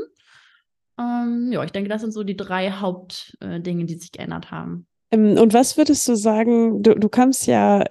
Ähm, 1.00 1.50
ja, 1.52 1.64
ich 1.64 1.72
denke, 1.72 1.90
das 1.90 2.02
sind 2.02 2.14
so 2.14 2.24
die 2.24 2.38
drei 2.38 2.72
Hauptdinge, 2.72 3.84
äh, 3.84 3.86
die 3.86 3.96
sich 3.96 4.12
geändert 4.12 4.52
haben. 4.52 4.88
Ähm, 5.14 5.38
und 5.38 5.54
was 5.54 5.78
würdest 5.78 6.08
du 6.08 6.16
sagen, 6.16 6.82
du, 6.82 6.96
du 6.96 7.08
kamst 7.08 7.46
ja, 7.46 7.84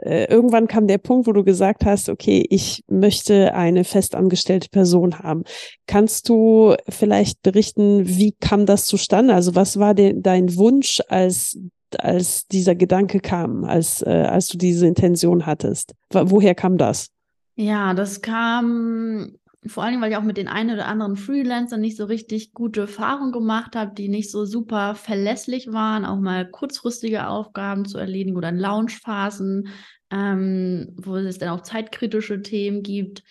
äh, 0.00 0.24
irgendwann 0.24 0.66
kam 0.66 0.86
der 0.86 0.98
Punkt, 0.98 1.26
wo 1.26 1.32
du 1.32 1.44
gesagt 1.44 1.84
hast, 1.84 2.08
okay, 2.08 2.44
ich 2.50 2.84
möchte 2.88 3.54
eine 3.54 3.84
festangestellte 3.84 4.68
Person 4.68 5.20
haben. 5.20 5.44
Kannst 5.86 6.28
du 6.28 6.74
vielleicht 6.88 7.42
berichten, 7.42 8.06
wie 8.06 8.32
kam 8.32 8.66
das 8.66 8.86
zustande? 8.86 9.34
Also 9.34 9.54
was 9.54 9.78
war 9.78 9.94
de, 9.94 10.14
dein 10.16 10.56
Wunsch, 10.56 11.00
als, 11.08 11.58
als 11.96 12.46
dieser 12.48 12.74
Gedanke 12.74 13.20
kam, 13.20 13.64
als, 13.64 14.02
äh, 14.02 14.26
als 14.28 14.48
du 14.48 14.58
diese 14.58 14.86
Intention 14.86 15.46
hattest? 15.46 15.94
Woher 16.10 16.54
kam 16.54 16.76
das? 16.76 17.10
Ja, 17.54 17.94
das 17.94 18.20
kam 18.20 19.32
vor 19.66 19.82
allem, 19.82 20.00
weil 20.00 20.12
ich 20.12 20.16
auch 20.16 20.22
mit 20.22 20.36
den 20.36 20.48
einen 20.48 20.74
oder 20.74 20.86
anderen 20.86 21.16
Freelancern 21.16 21.80
nicht 21.80 21.96
so 21.96 22.04
richtig 22.04 22.52
gute 22.52 22.82
Erfahrungen 22.82 23.32
gemacht 23.32 23.74
habe, 23.74 23.92
die 23.92 24.08
nicht 24.08 24.30
so 24.30 24.44
super 24.44 24.94
verlässlich 24.94 25.72
waren, 25.72 26.04
auch 26.04 26.18
mal 26.20 26.48
kurzfristige 26.48 27.26
Aufgaben 27.26 27.84
zu 27.84 27.98
erledigen 27.98 28.36
oder 28.36 28.50
in 28.50 28.58
Launchphasen, 28.58 29.68
ähm, 30.10 30.94
wo 30.96 31.16
es 31.16 31.38
dann 31.38 31.48
auch 31.48 31.62
zeitkritische 31.62 32.40
Themen 32.40 32.82
gibt, 32.84 33.24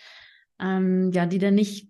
ähm, 0.60 1.10
ja, 1.12 1.24
die 1.24 1.38
dann 1.38 1.54
nicht, 1.54 1.88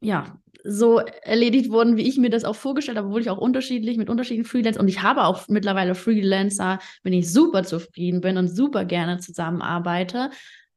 ja, 0.00 0.38
so 0.66 1.00
erledigt 1.00 1.70
wurden, 1.70 1.98
wie 1.98 2.08
ich 2.08 2.16
mir 2.16 2.30
das 2.30 2.44
auch 2.44 2.56
vorgestellt 2.56 2.96
habe, 2.96 3.08
obwohl 3.08 3.20
ich 3.20 3.28
auch 3.28 3.36
unterschiedlich 3.36 3.98
mit 3.98 4.08
unterschiedlichen 4.08 4.48
Freelancern 4.48 4.80
und 4.80 4.88
ich 4.88 5.02
habe 5.02 5.24
auch 5.24 5.46
mittlerweile 5.48 5.94
Freelancer, 5.94 6.78
wenn 7.02 7.12
ich 7.12 7.30
super 7.30 7.64
zufrieden 7.64 8.22
bin 8.22 8.38
und 8.38 8.48
super 8.48 8.86
gerne 8.86 9.18
zusammenarbeite. 9.18 10.30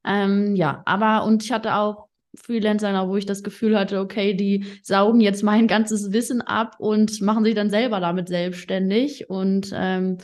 Ähm, 0.05 0.57
ja, 0.57 0.81
aber 0.85 1.23
und 1.23 1.43
ich 1.43 1.53
hatte 1.53 1.75
auch 1.75 2.06
Freelancer, 2.37 3.07
wo 3.09 3.17
ich 3.17 3.25
das 3.25 3.43
Gefühl 3.43 3.77
hatte, 3.77 3.99
okay, 3.99 4.33
die 4.33 4.65
saugen 4.83 5.19
jetzt 5.19 5.43
mein 5.43 5.67
ganzes 5.67 6.11
Wissen 6.11 6.41
ab 6.41 6.75
und 6.79 7.21
machen 7.21 7.43
sich 7.43 7.55
dann 7.55 7.69
selber 7.69 7.99
damit 7.99 8.27
selbstständig. 8.29 9.29
Und 9.29 9.71
ähm, 9.75 10.17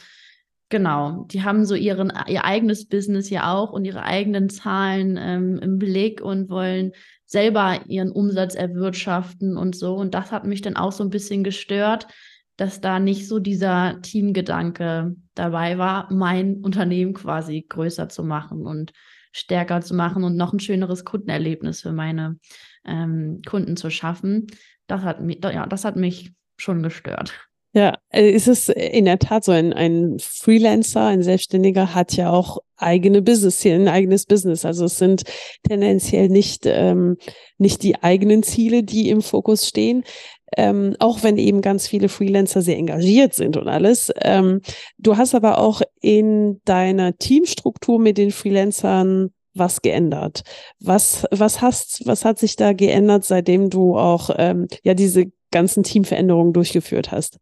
genau, 0.69 1.25
die 1.31 1.43
haben 1.43 1.65
so 1.65 1.75
ihren, 1.75 2.11
ihr 2.27 2.45
eigenes 2.45 2.87
Business 2.87 3.29
ja 3.29 3.53
auch 3.53 3.71
und 3.71 3.85
ihre 3.85 4.03
eigenen 4.03 4.49
Zahlen 4.49 5.17
ähm, 5.21 5.59
im 5.61 5.77
Blick 5.77 6.21
und 6.21 6.49
wollen 6.49 6.91
selber 7.25 7.81
ihren 7.87 8.11
Umsatz 8.11 8.55
erwirtschaften 8.55 9.57
und 9.57 9.75
so. 9.75 9.95
Und 9.95 10.13
das 10.13 10.31
hat 10.31 10.45
mich 10.45 10.61
dann 10.61 10.75
auch 10.75 10.91
so 10.91 11.03
ein 11.03 11.09
bisschen 11.09 11.43
gestört, 11.43 12.07
dass 12.57 12.81
da 12.81 12.99
nicht 12.99 13.27
so 13.27 13.39
dieser 13.39 13.99
Teamgedanke 14.01 15.15
dabei 15.33 15.77
war, 15.77 16.13
mein 16.13 16.57
Unternehmen 16.61 17.13
quasi 17.13 17.65
größer 17.67 18.09
zu 18.09 18.23
machen 18.23 18.65
und 18.65 18.93
stärker 19.33 19.81
zu 19.81 19.93
machen 19.95 20.23
und 20.23 20.37
noch 20.37 20.53
ein 20.53 20.59
schöneres 20.59 21.03
Kundenerlebnis 21.03 21.81
für 21.81 21.91
meine 21.91 22.39
ähm, 22.85 23.41
Kunden 23.45 23.75
zu 23.75 23.89
schaffen. 23.89 24.47
Das 24.87 25.01
hat 25.03 25.21
mich, 25.21 25.43
ja, 25.43 25.65
das 25.65 25.83
hat 25.83 25.97
mich 25.97 26.33
schon 26.57 26.81
gestört. 26.83 27.49
Äh, 28.13 28.31
es 28.31 28.47
ist 28.47 28.69
in 28.69 29.05
der 29.05 29.19
Tat 29.19 29.43
so, 29.43 29.51
ein, 29.51 29.73
ein 29.73 30.17
Freelancer, 30.19 31.05
ein 31.07 31.23
Selbstständiger 31.23 31.93
hat 31.93 32.15
ja 32.15 32.31
auch 32.31 32.59
eigene 32.77 33.21
Business 33.21 33.61
hier, 33.61 33.75
ein 33.75 33.87
eigenes 33.87 34.25
Business. 34.25 34.63
Also 34.63 34.85
es 34.85 34.97
sind 34.97 35.23
tendenziell 35.67 36.29
nicht, 36.29 36.65
ähm, 36.65 37.17
nicht 37.57 37.83
die 37.83 38.01
eigenen 38.01 38.43
Ziele, 38.43 38.83
die 38.83 39.09
im 39.09 39.21
Fokus 39.21 39.67
stehen, 39.67 40.03
ähm, 40.55 40.95
auch 40.99 41.23
wenn 41.23 41.37
eben 41.37 41.61
ganz 41.61 41.87
viele 41.87 42.09
Freelancer 42.09 42.61
sehr 42.61 42.77
engagiert 42.77 43.33
sind 43.33 43.57
und 43.57 43.67
alles. 43.67 44.11
Ähm, 44.21 44.61
du 44.97 45.17
hast 45.17 45.33
aber 45.33 45.57
auch 45.57 45.81
in 46.01 46.61
deiner 46.65 47.17
Teamstruktur 47.17 47.99
mit 47.99 48.17
den 48.17 48.31
Freelancern 48.31 49.31
was 49.55 49.81
geändert. 49.81 50.41
Was, 50.79 51.25
was 51.31 51.61
hast, 51.61 52.01
was 52.05 52.25
hat 52.25 52.39
sich 52.39 52.55
da 52.55 52.73
geändert, 52.73 53.23
seitdem 53.23 53.69
du 53.69 53.97
auch 53.97 54.31
ähm, 54.37 54.67
ja 54.83 54.93
diese 54.95 55.25
ganzen 55.51 55.83
Teamveränderungen 55.83 56.53
durchgeführt 56.53 57.11
hast? 57.11 57.37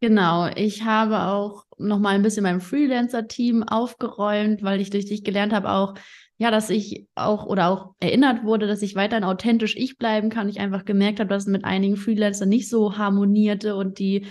Genau, 0.00 0.48
ich 0.54 0.84
habe 0.84 1.22
auch 1.22 1.64
noch 1.78 1.98
mal 1.98 2.14
ein 2.14 2.22
bisschen 2.22 2.42
mein 2.42 2.60
Freelancer-Team 2.60 3.62
aufgeräumt, 3.62 4.62
weil 4.62 4.80
ich 4.80 4.90
durch 4.90 5.06
dich 5.06 5.24
gelernt 5.24 5.52
habe 5.52 5.70
auch, 5.70 5.94
ja, 6.36 6.50
dass 6.50 6.68
ich 6.70 7.06
auch 7.14 7.46
oder 7.46 7.68
auch 7.68 7.94
erinnert 8.00 8.44
wurde, 8.44 8.66
dass 8.66 8.82
ich 8.82 8.96
weiterhin 8.96 9.24
authentisch 9.24 9.76
ich 9.76 9.96
bleiben 9.98 10.30
kann. 10.30 10.48
Ich 10.48 10.60
einfach 10.60 10.84
gemerkt 10.84 11.20
habe, 11.20 11.30
dass 11.30 11.44
es 11.44 11.48
mit 11.48 11.64
einigen 11.64 11.96
Freelancern 11.96 12.48
nicht 12.48 12.68
so 12.68 12.98
harmonierte 12.98 13.76
und 13.76 13.98
die 13.98 14.26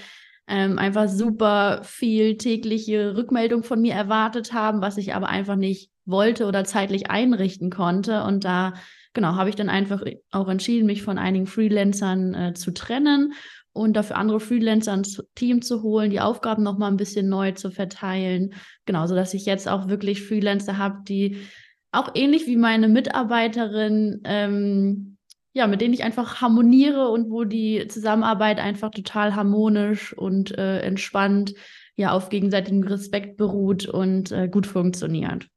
ähm, 0.47 0.77
einfach 0.77 1.07
super 1.07 1.81
viel 1.83 2.37
tägliche 2.37 3.15
Rückmeldung 3.15 3.63
von 3.63 3.81
mir 3.81 3.93
erwartet 3.93 4.51
haben, 4.53 4.81
was 4.81 4.97
ich 4.97 5.15
aber 5.15 5.29
einfach 5.29 5.55
nicht 5.55 5.89
wollte 6.05 6.45
oder 6.45 6.65
zeitlich 6.65 7.09
einrichten 7.09 7.69
konnte. 7.69 8.23
Und 8.23 8.43
da, 8.43 8.73
genau, 9.13 9.35
habe 9.35 9.49
ich 9.49 9.55
dann 9.55 9.69
einfach 9.69 10.03
auch 10.31 10.49
entschieden, 10.49 10.85
mich 10.85 11.01
von 11.01 11.17
einigen 11.17 11.47
Freelancern 11.47 12.33
äh, 12.33 12.53
zu 12.53 12.73
trennen 12.73 13.33
und 13.73 13.93
dafür 13.93 14.17
andere 14.17 14.39
Freelancer 14.39 14.93
ins 14.93 15.21
Team 15.35 15.61
zu 15.61 15.81
holen, 15.81 16.11
die 16.11 16.21
Aufgaben 16.21 16.63
nochmal 16.63 16.91
ein 16.91 16.97
bisschen 16.97 17.27
neu 17.27 17.51
zu 17.51 17.71
verteilen. 17.71 18.53
Genau, 18.85 19.07
so 19.07 19.15
dass 19.15 19.33
ich 19.33 19.45
jetzt 19.45 19.67
auch 19.67 19.87
wirklich 19.87 20.23
Freelancer 20.23 20.77
habe, 20.77 20.99
die 21.07 21.37
auch 21.91 22.11
ähnlich 22.15 22.47
wie 22.47 22.57
meine 22.57 22.87
Mitarbeiterin, 22.87 24.21
ähm, 24.25 25.17
ja, 25.53 25.67
mit 25.67 25.81
denen 25.81 25.93
ich 25.93 26.03
einfach 26.03 26.41
harmoniere 26.41 27.09
und 27.09 27.29
wo 27.29 27.43
die 27.43 27.87
Zusammenarbeit 27.87 28.59
einfach 28.59 28.89
total 28.89 29.35
harmonisch 29.35 30.13
und 30.13 30.57
äh, 30.57 30.79
entspannt, 30.79 31.53
ja, 31.95 32.11
auf 32.11 32.29
gegenseitigem 32.29 32.83
Respekt 32.83 33.37
beruht 33.37 33.87
und 33.87 34.31
äh, 34.31 34.47
gut 34.47 34.65
funktioniert. 34.65 35.47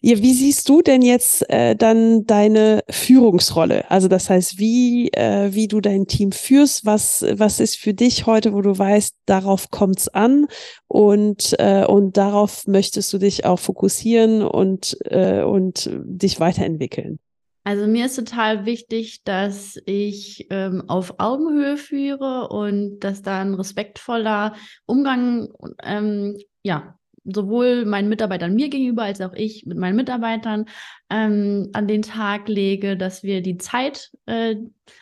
Ja, 0.00 0.18
wie 0.18 0.32
siehst 0.32 0.68
du 0.68 0.82
denn 0.82 1.02
jetzt 1.02 1.48
äh, 1.50 1.74
dann 1.74 2.26
deine 2.26 2.82
Führungsrolle? 2.90 3.90
Also 3.90 4.08
das 4.08 4.28
heißt, 4.28 4.58
wie, 4.58 5.08
äh, 5.12 5.54
wie 5.54 5.68
du 5.68 5.80
dein 5.80 6.06
Team 6.06 6.32
führst, 6.32 6.84
was, 6.84 7.24
was 7.32 7.60
ist 7.60 7.76
für 7.76 7.94
dich 7.94 8.26
heute, 8.26 8.52
wo 8.52 8.60
du 8.60 8.76
weißt, 8.76 9.16
darauf 9.26 9.70
kommt's 9.70 10.08
an 10.08 10.46
und, 10.88 11.54
äh, 11.58 11.84
und 11.84 12.16
darauf 12.16 12.66
möchtest 12.66 13.12
du 13.12 13.18
dich 13.18 13.44
auch 13.44 13.58
fokussieren 13.58 14.42
und, 14.42 14.96
äh, 15.06 15.42
und 15.42 15.90
dich 15.92 16.40
weiterentwickeln? 16.40 17.18
Also 17.66 17.86
mir 17.86 18.06
ist 18.06 18.16
total 18.16 18.66
wichtig, 18.66 19.24
dass 19.24 19.80
ich 19.86 20.48
ähm, 20.50 20.84
auf 20.86 21.14
Augenhöhe 21.16 21.78
führe 21.78 22.48
und 22.48 23.00
dass 23.00 23.22
da 23.22 23.40
ein 23.40 23.54
respektvoller 23.54 24.54
Umgang 24.84 25.48
ähm, 25.82 26.36
ja, 26.62 26.98
sowohl 27.24 27.84
meinen 27.84 28.08
Mitarbeitern 28.08 28.54
mir 28.54 28.68
gegenüber 28.68 29.02
als 29.04 29.20
auch 29.20 29.32
ich 29.32 29.64
mit 29.66 29.78
meinen 29.78 29.96
Mitarbeitern 29.96 30.66
ähm, 31.10 31.70
an 31.72 31.88
den 31.88 32.02
Tag 32.02 32.48
lege, 32.48 32.96
dass 32.96 33.22
wir 33.22 33.40
die 33.40 33.56
Zeit, 33.56 34.12
äh, 34.26 34.56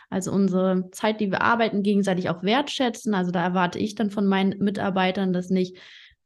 also 0.08 0.32
unsere 0.32 0.90
Zeit, 0.92 1.20
die 1.20 1.30
wir 1.30 1.42
arbeiten, 1.42 1.82
gegenseitig 1.82 2.28
auch 2.28 2.42
wertschätzen. 2.42 3.14
Also 3.14 3.32
da 3.32 3.42
erwarte 3.42 3.78
ich 3.78 3.94
dann 3.94 4.10
von 4.10 4.26
meinen 4.26 4.58
Mitarbeitern, 4.58 5.32
dass 5.32 5.50
nicht 5.50 5.76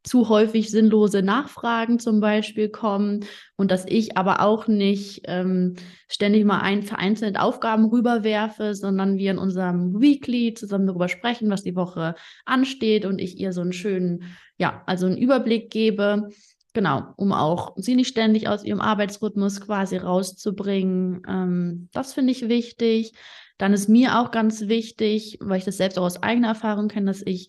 zu 0.06 0.28
häufig 0.28 0.70
sinnlose 0.70 1.20
Nachfragen 1.20 1.98
zum 1.98 2.20
Beispiel 2.20 2.68
kommen 2.68 3.24
und 3.56 3.72
dass 3.72 3.84
ich 3.86 4.16
aber 4.16 4.40
auch 4.40 4.68
nicht 4.68 5.22
ähm, 5.24 5.74
ständig 6.08 6.44
mal 6.44 6.60
ein 6.60 6.84
vereinzelt 6.84 7.38
Aufgaben 7.38 7.86
rüberwerfe, 7.86 8.74
sondern 8.76 9.18
wir 9.18 9.32
in 9.32 9.38
unserem 9.38 10.00
Weekly 10.00 10.54
zusammen 10.54 10.86
darüber 10.86 11.08
sprechen, 11.08 11.50
was 11.50 11.64
die 11.64 11.74
Woche 11.74 12.14
ansteht 12.44 13.04
und 13.04 13.20
ich 13.20 13.38
ihr 13.38 13.52
so 13.52 13.62
einen 13.62 13.72
schönen, 13.72 14.22
ja, 14.58 14.82
also 14.86 15.06
einen 15.06 15.18
Überblick 15.18 15.70
gebe. 15.70 16.28
Genau, 16.72 17.02
um 17.16 17.32
auch 17.32 17.72
sie 17.76 17.96
nicht 17.96 18.08
ständig 18.08 18.48
aus 18.48 18.62
ihrem 18.62 18.80
Arbeitsrhythmus 18.80 19.60
quasi 19.60 19.96
rauszubringen. 19.96 21.22
Ähm, 21.28 21.88
das 21.92 22.12
finde 22.12 22.30
ich 22.30 22.48
wichtig. 22.48 23.12
Dann 23.58 23.72
ist 23.72 23.88
mir 23.88 24.20
auch 24.20 24.30
ganz 24.30 24.68
wichtig, 24.68 25.38
weil 25.40 25.58
ich 25.58 25.64
das 25.64 25.78
selbst 25.78 25.98
auch 25.98 26.04
aus 26.04 26.22
eigener 26.22 26.48
Erfahrung 26.48 26.86
kenne, 26.88 27.06
dass 27.06 27.22
ich 27.22 27.48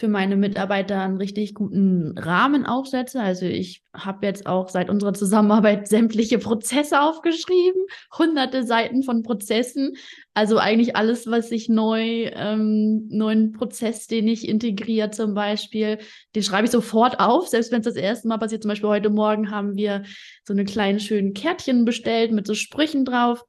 für 0.00 0.08
meine 0.08 0.34
Mitarbeiter 0.34 0.98
einen 1.02 1.18
richtig 1.18 1.52
guten 1.52 2.16
Rahmen 2.16 2.64
aufsetze. 2.64 3.20
Also 3.20 3.44
ich 3.44 3.82
habe 3.92 4.26
jetzt 4.26 4.46
auch 4.46 4.70
seit 4.70 4.88
unserer 4.88 5.12
Zusammenarbeit 5.12 5.88
sämtliche 5.88 6.38
Prozesse 6.38 7.02
aufgeschrieben, 7.02 7.82
hunderte 8.18 8.64
Seiten 8.64 9.02
von 9.02 9.22
Prozessen. 9.22 9.92
Also 10.32 10.56
eigentlich 10.56 10.96
alles, 10.96 11.30
was 11.30 11.52
ich 11.52 11.68
neu, 11.68 12.30
ähm, 12.32 13.08
neuen 13.10 13.52
Prozess, 13.52 14.06
den 14.06 14.26
ich 14.26 14.48
integriere 14.48 15.10
zum 15.10 15.34
Beispiel, 15.34 15.98
den 16.34 16.42
schreibe 16.42 16.64
ich 16.64 16.70
sofort 16.70 17.20
auf, 17.20 17.48
selbst 17.48 17.70
wenn 17.70 17.80
es 17.80 17.86
das 17.86 17.96
erste 17.96 18.26
Mal 18.26 18.38
passiert. 18.38 18.62
Zum 18.62 18.70
Beispiel 18.70 18.88
heute 18.88 19.10
Morgen 19.10 19.50
haben 19.50 19.76
wir 19.76 20.04
so 20.44 20.54
eine 20.54 20.64
kleinen 20.64 20.98
schönen 20.98 21.34
Kärtchen 21.34 21.84
bestellt 21.84 22.32
mit 22.32 22.46
so 22.46 22.54
Sprüchen 22.54 23.04
drauf, 23.04 23.44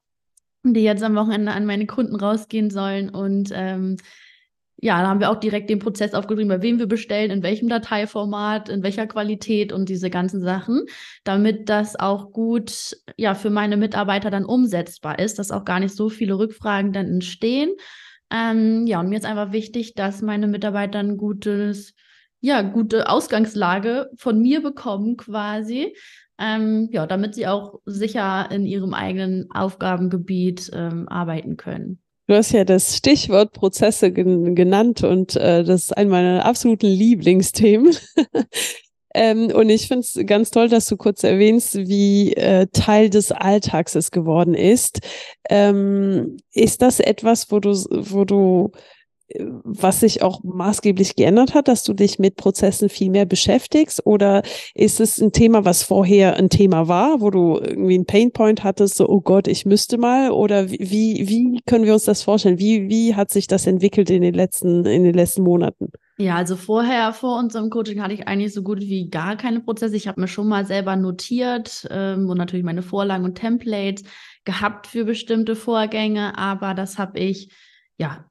die 0.64 0.82
jetzt 0.82 1.02
am 1.02 1.16
Wochenende 1.16 1.52
an 1.52 1.64
meine 1.64 1.86
Kunden 1.86 2.14
rausgehen 2.14 2.68
sollen 2.68 3.08
und 3.08 3.48
ähm, 3.54 3.96
ja, 4.76 5.00
da 5.00 5.08
haben 5.08 5.20
wir 5.20 5.30
auch 5.30 5.38
direkt 5.38 5.70
den 5.70 5.78
Prozess 5.78 6.12
aufgeschrieben, 6.12 6.48
bei 6.48 6.62
wem 6.62 6.78
wir 6.78 6.86
bestellen, 6.86 7.30
in 7.30 7.42
welchem 7.42 7.68
Dateiformat, 7.68 8.68
in 8.68 8.82
welcher 8.82 9.06
Qualität 9.06 9.72
und 9.72 9.88
diese 9.88 10.10
ganzen 10.10 10.40
Sachen, 10.40 10.86
damit 11.24 11.68
das 11.68 11.94
auch 11.94 12.32
gut 12.32 12.96
ja 13.16 13.34
für 13.34 13.50
meine 13.50 13.76
Mitarbeiter 13.76 14.30
dann 14.30 14.44
umsetzbar 14.44 15.18
ist, 15.18 15.38
dass 15.38 15.52
auch 15.52 15.64
gar 15.64 15.78
nicht 15.78 15.94
so 15.94 16.08
viele 16.08 16.38
Rückfragen 16.38 16.92
dann 16.92 17.06
entstehen. 17.06 17.70
Ähm, 18.32 18.86
ja, 18.86 19.00
und 19.00 19.08
mir 19.08 19.18
ist 19.18 19.26
einfach 19.26 19.52
wichtig, 19.52 19.94
dass 19.94 20.22
meine 20.22 20.48
Mitarbeiter 20.48 20.98
ein 20.98 21.16
gutes, 21.16 21.94
ja, 22.40 22.62
gute 22.62 23.08
Ausgangslage 23.08 24.10
von 24.16 24.40
mir 24.40 24.62
bekommen 24.62 25.16
quasi. 25.16 25.94
Ähm, 26.38 26.88
ja, 26.90 27.06
damit 27.06 27.36
sie 27.36 27.46
auch 27.46 27.78
sicher 27.84 28.50
in 28.50 28.66
ihrem 28.66 28.94
eigenen 28.94 29.48
Aufgabengebiet 29.52 30.70
ähm, 30.74 31.08
arbeiten 31.08 31.56
können. 31.56 32.02
Du 32.28 32.34
hast 32.34 32.52
ja 32.52 32.64
das 32.64 32.96
Stichwort 32.96 33.52
Prozesse 33.52 34.12
gen 34.12 34.54
genannt 34.54 35.02
und 35.02 35.34
äh, 35.36 35.64
das 35.64 35.84
ist 35.84 35.96
ein 35.96 36.08
meiner 36.08 36.44
absoluten 36.44 36.86
Lieblingsthemen. 36.86 37.96
ähm, 39.14 39.50
und 39.52 39.68
ich 39.70 39.88
finde 39.88 40.00
es 40.00 40.18
ganz 40.26 40.50
toll, 40.50 40.68
dass 40.68 40.86
du 40.86 40.96
kurz 40.96 41.24
erwähnst, 41.24 41.76
wie 41.76 42.32
äh, 42.34 42.68
Teil 42.72 43.10
des 43.10 43.32
Alltags 43.32 43.96
es 43.96 44.12
geworden 44.12 44.54
ist. 44.54 45.00
Ähm, 45.50 46.36
ist 46.52 46.80
das 46.80 47.00
etwas, 47.00 47.50
wo 47.50 47.58
du, 47.58 47.70
wo 47.70 48.24
du 48.24 48.70
was 49.38 50.00
sich 50.00 50.22
auch 50.22 50.42
maßgeblich 50.42 51.16
geändert 51.16 51.54
hat, 51.54 51.68
dass 51.68 51.82
du 51.82 51.92
dich 51.92 52.18
mit 52.18 52.36
Prozessen 52.36 52.88
viel 52.88 53.10
mehr 53.10 53.26
beschäftigst? 53.26 54.06
Oder 54.06 54.42
ist 54.74 55.00
es 55.00 55.20
ein 55.20 55.32
Thema, 55.32 55.64
was 55.64 55.82
vorher 55.82 56.36
ein 56.36 56.48
Thema 56.48 56.88
war, 56.88 57.20
wo 57.20 57.30
du 57.30 57.58
irgendwie 57.58 57.94
einen 57.94 58.06
Painpoint 58.06 58.64
hattest, 58.64 58.96
so, 58.96 59.08
oh 59.08 59.20
Gott, 59.20 59.48
ich 59.48 59.66
müsste 59.66 59.98
mal? 59.98 60.30
Oder 60.30 60.70
wie, 60.70 61.28
wie 61.28 61.60
können 61.66 61.84
wir 61.84 61.94
uns 61.94 62.04
das 62.04 62.22
vorstellen? 62.22 62.58
Wie, 62.58 62.88
wie 62.88 63.14
hat 63.14 63.30
sich 63.30 63.46
das 63.46 63.66
entwickelt 63.66 64.10
in 64.10 64.22
den 64.22 64.34
letzten, 64.34 64.84
in 64.86 65.04
den 65.04 65.14
letzten 65.14 65.42
Monaten? 65.42 65.90
Ja, 66.18 66.36
also 66.36 66.56
vorher, 66.56 67.12
vor 67.12 67.38
unserem 67.38 67.70
Coaching 67.70 68.02
hatte 68.02 68.14
ich 68.14 68.28
eigentlich 68.28 68.52
so 68.52 68.62
gut 68.62 68.80
wie 68.80 69.08
gar 69.08 69.36
keine 69.36 69.60
Prozesse. 69.60 69.96
Ich 69.96 70.06
habe 70.06 70.20
mir 70.20 70.28
schon 70.28 70.46
mal 70.46 70.66
selber 70.66 70.94
notiert 70.94 71.86
ähm, 71.90 72.28
und 72.28 72.36
natürlich 72.36 72.64
meine 72.64 72.82
Vorlagen 72.82 73.24
und 73.24 73.36
Templates 73.36 74.04
gehabt 74.44 74.86
für 74.86 75.04
bestimmte 75.04 75.56
Vorgänge, 75.56 76.36
aber 76.36 76.74
das 76.74 76.98
habe 76.98 77.18
ich 77.18 77.50
ja 77.96 78.24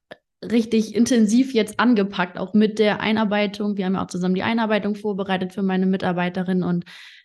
richtig 0.50 0.94
intensiv 0.94 1.54
jetzt 1.54 1.78
angepackt, 1.78 2.38
auch 2.38 2.54
mit 2.54 2.78
der 2.78 3.00
Einarbeitung. 3.00 3.76
Wir 3.76 3.86
haben 3.86 3.94
ja 3.94 4.02
auch 4.02 4.08
zusammen 4.08 4.34
die 4.34 4.42
Einarbeitung 4.42 4.94
vorbereitet 4.94 5.52
für 5.52 5.62
meine 5.62 5.86
Mitarbeiterin 5.86 6.62
und 6.62 6.84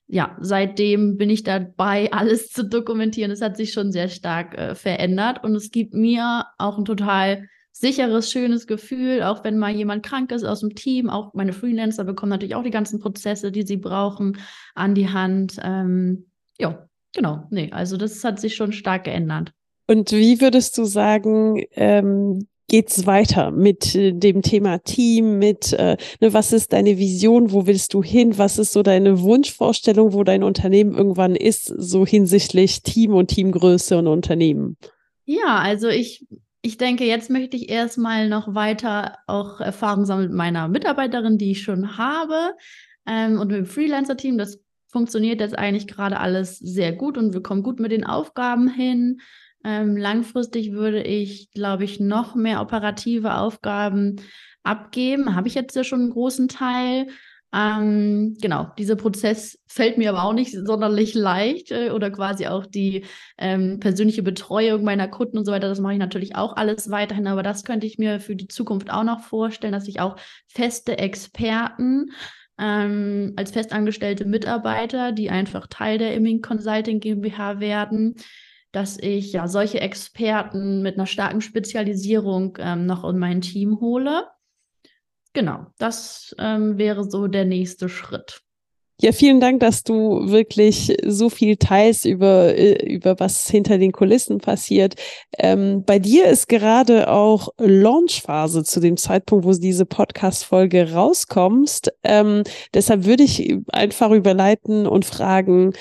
ja, 0.10 0.38
seitdem 0.40 1.18
bin 1.18 1.30
ich 1.30 1.44
dabei, 1.44 2.12
alles 2.12 2.50
zu 2.50 2.64
dokumentieren. 2.64 3.32
Es 3.32 3.42
hat 3.42 3.58
sich 3.58 3.74
schon 3.74 3.92
sehr 3.92 4.10
stark 4.10 4.58
äh, 4.58 4.76
verändert 4.76 5.44
und 5.44 5.56
es 5.56 5.72
gibt 5.72 5.94
mir 5.94 6.46
auch 6.58 6.78
ein 6.78 6.86
total 6.86 7.48
sicheres, 7.72 8.32
schönes 8.32 8.66
Gefühl, 8.66 9.22
auch 9.22 9.44
wenn 9.44 9.58
mal 9.58 9.72
jemand 9.72 10.04
krank 10.04 10.32
ist 10.32 10.44
aus 10.44 10.62
dem 10.62 10.74
Team. 10.74 11.10
Auch 11.10 11.34
meine 11.34 11.54
Freelancer 11.54 12.06
bekommen 12.06 12.32
natürlich 12.32 12.56
auch 12.56 12.64
die 12.64 12.72
ganzen 12.72 13.00
Prozesse, 13.00 13.52
die 13.52 13.64
sie 13.64 13.78
brauchen, 13.78 14.38
an 14.74 14.96
die 14.96 15.10
Hand. 15.10 15.58
Ähm, 15.62 16.26
ja, 16.58 16.88
genau. 17.14 17.46
Nee, 17.52 17.70
also 17.72 17.98
das 17.98 18.24
hat 18.24 18.40
sich 18.40 18.56
schon 18.56 18.72
stark 18.72 19.04
geändert. 19.04 19.52
Und 19.86 20.12
wie 20.12 20.42
würdest 20.42 20.78
du 20.78 20.86
sagen, 20.86 21.64
ähm, 21.74 22.48
geht's 22.68 23.06
weiter 23.06 23.52
mit 23.52 23.96
äh, 23.96 24.14
dem 24.14 24.42
Thema 24.42 24.80
Team, 24.80 25.40
mit 25.40 25.74
äh, 25.74 25.98
ne, 26.20 26.34
was 26.34 26.54
ist 26.54 26.74
deine 26.74 26.98
Vision, 26.98 27.52
wo 27.52 27.66
willst 27.66 27.94
du 27.94 28.04
hin, 28.04 28.38
was 28.38 28.60
ist 28.60 28.74
so 28.74 28.84
deine 28.84 29.22
Wunschvorstellung, 29.22 30.14
wo 30.14 30.24
dein 30.24 30.44
Unternehmen 30.44 30.96
irgendwann 30.96 31.36
ist, 31.36 31.66
so 31.66 32.06
hinsichtlich 32.06 32.84
Team 32.84 33.14
und 33.14 33.28
Teamgröße 33.28 33.98
und 33.98 34.08
Unternehmen? 34.08 34.78
Ja, 35.26 35.58
also 35.60 35.88
ich 35.88 36.26
ich 36.62 36.78
denke, 36.78 37.06
jetzt 37.06 37.30
möchte 37.30 37.56
ich 37.56 37.70
erstmal 37.70 38.28
noch 38.28 38.54
weiter 38.54 39.20
auch 39.28 39.62
Erfahrung 39.62 40.06
sammeln 40.06 40.28
mit 40.28 40.38
meiner 40.38 40.68
Mitarbeiterin, 40.68 41.38
die 41.38 41.52
ich 41.52 41.62
schon 41.62 41.98
habe, 41.98 42.56
ähm, 43.06 43.40
und 43.40 43.48
mit 43.48 43.58
dem 43.58 43.66
Freelancer-Team. 43.66 44.38
Das 44.38 44.60
funktioniert 44.88 45.40
jetzt 45.40 45.58
eigentlich 45.58 45.88
gerade 45.88 46.20
alles 46.20 46.58
sehr 46.58 46.94
gut 46.94 47.18
und 47.18 47.34
wir 47.34 47.42
kommen 47.42 47.64
gut 47.64 47.80
mit 47.80 47.92
den 47.92 48.04
Aufgaben 48.04 48.68
hin. 48.68 49.22
Ähm, 49.64 49.98
langfristig 49.98 50.72
würde 50.72 51.02
ich, 51.02 51.52
glaube 51.52 51.84
ich, 51.84 52.00
noch 52.00 52.36
mehr 52.36 52.62
operative 52.62 53.36
Aufgaben 53.36 54.18
abgeben. 54.64 55.36
Habe 55.36 55.48
ich 55.48 55.56
jetzt 55.56 55.76
ja 55.76 55.84
schon 55.84 56.02
einen 56.02 56.12
großen 56.12 56.48
Teil. 56.48 57.08
Ähm, 57.54 58.38
genau, 58.42 58.68
dieser 58.78 58.98
Prozess 58.98 59.58
fällt 59.68 59.98
mir 59.98 60.10
aber 60.10 60.24
auch 60.24 60.34
nicht 60.34 60.52
sonderlich 60.52 61.14
leicht 61.14 61.72
äh, 61.72 61.92
oder 61.92 62.12
quasi 62.12 62.48
auch 62.48 62.66
die 62.66 63.06
ähm, 63.38 63.80
persönliche 63.80 64.22
Betreuung 64.22 64.84
meiner 64.84 65.08
Kunden 65.08 65.38
und 65.38 65.46
so 65.46 65.54
weiter. 65.54 65.70
Das 65.70 65.80
mache 65.80 65.94
ich 65.94 66.00
natürlich 66.00 66.36
auch 66.36 66.58
alles 66.58 66.90
weiterhin, 66.92 67.28
aber 67.28 67.44
das 67.44 67.64
könnte 67.64 67.88
ich 67.88 67.98
mir 67.98 68.20
für 68.20 68.36
die 68.36 68.50
Zukunft 68.50 68.92
auch 68.92 69.06
noch 69.06 69.22
vorstellen, 69.22 69.72
dass 69.72 69.88
ich 69.88 70.02
auch 70.02 70.18
feste 70.48 70.98
Experten 70.98 72.12
ähm, 72.60 73.34
als 73.38 73.52
festangestellte 73.52 74.26
Mitarbeiter, 74.26 75.14
die 75.14 75.30
einfach 75.30 75.68
Teil 75.68 75.98
der 76.00 76.16
Imming 76.16 76.42
Consulting 76.42 77.00
GmbH 77.00 77.62
werden, 77.62 78.16
dass 78.78 79.00
ich 79.00 79.34
ja 79.34 79.48
solche 79.48 79.82
Experten 79.82 80.84
mit 80.84 80.98
einer 80.98 81.08
starken 81.08 81.42
Spezialisierung 81.42 82.60
ähm, 82.60 82.86
noch 82.86 83.10
in 83.10 83.18
mein 83.18 83.42
Team 83.42 83.82
hole. 83.82 84.28
Genau, 85.34 85.66
das 85.80 86.36
ähm, 86.38 86.78
wäre 86.78 87.04
so 87.10 87.26
der 87.26 87.46
nächste 87.46 87.90
Schritt. 87.90 88.44
Ja, 89.02 89.12
vielen 89.14 89.40
Dank, 89.40 89.62
dass 89.62 89.84
du 89.84 90.30
wirklich 90.30 90.96
so 91.06 91.32
viel 91.32 91.58
teilst 91.58 92.06
über, 92.06 92.56
äh, 92.56 92.86
über 92.86 93.20
was 93.20 93.50
hinter 93.50 93.80
den 93.80 93.92
Kulissen 93.92 94.38
passiert. 94.38 94.94
Ähm, 95.40 95.84
bei 95.84 95.98
dir 95.98 96.26
ist 96.26 96.48
gerade 96.48 97.10
auch 97.10 97.50
Launchphase 97.58 98.64
zu 98.64 98.80
dem 98.80 98.96
Zeitpunkt, 98.96 99.44
wo 99.44 99.54
diese 99.54 99.88
Podcast-Folge 99.88 100.94
rauskommst. 100.94 101.92
Ähm, 102.04 102.44
deshalb 102.76 103.06
würde 103.06 103.24
ich 103.24 103.56
einfach 103.72 104.12
überleiten 104.12 104.86
und 104.86 105.04
fragen, 105.04 105.74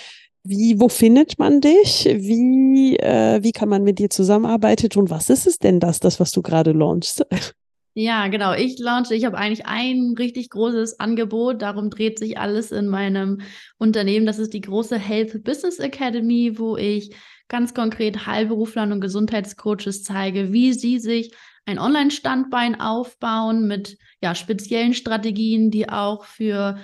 wie, 0.49 0.81
wo 0.81 0.89
findet 0.89 1.39
man 1.39 1.61
dich? 1.61 2.05
Wie, 2.05 2.97
äh, 2.97 3.43
wie 3.43 3.53
kann 3.53 3.69
man 3.69 3.83
mit 3.83 3.99
dir 3.99 4.11
zusammenarbeiten? 4.11 4.89
Und 4.99 5.11
was 5.11 5.31
ist 5.31 5.47
es 5.47 5.59
denn 5.59 5.81
das, 5.81 6.01
das, 6.01 6.21
was 6.21 6.31
du 6.33 6.43
gerade 6.43 6.73
launchst? 6.73 7.27
Ja, 7.99 8.29
genau. 8.29 8.53
Ich 8.53 8.79
launche, 8.79 9.15
ich 9.15 9.25
habe 9.25 9.39
eigentlich 9.39 9.65
ein 9.65 10.17
richtig 10.19 10.51
großes 10.51 11.01
Angebot. 11.01 11.63
Darum 11.63 11.89
dreht 11.89 12.19
sich 12.19 12.37
alles 12.37 12.71
in 12.71 12.89
meinem 12.89 13.41
Unternehmen. 13.79 14.27
Das 14.27 14.39
ist 14.39 14.53
die 14.53 14.61
große 14.61 14.99
Health 14.99 15.43
Business 15.45 15.79
Academy, 15.79 16.59
wo 16.59 16.77
ich 16.77 17.17
ganz 17.49 17.73
konkret 17.73 18.27
Heilberuflern 18.27 18.93
und 18.93 19.01
Gesundheitscoaches 19.01 20.03
zeige, 20.03 20.53
wie 20.53 20.75
sie 20.75 20.99
sich 20.99 21.33
ein 21.65 21.79
Online-Standbein 21.79 22.79
aufbauen 22.79 23.67
mit 23.67 23.97
ja, 24.23 24.35
speziellen 24.35 24.93
Strategien, 24.93 25.71
die 25.71 25.89
auch 25.89 26.27
für 26.27 26.77